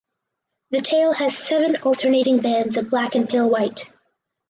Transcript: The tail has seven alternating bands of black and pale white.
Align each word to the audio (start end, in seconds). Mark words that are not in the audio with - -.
The 0.71 0.81
tail 0.81 1.13
has 1.13 1.37
seven 1.37 1.75
alternating 1.83 2.39
bands 2.39 2.77
of 2.77 2.89
black 2.89 3.13
and 3.13 3.29
pale 3.29 3.47
white. 3.47 3.87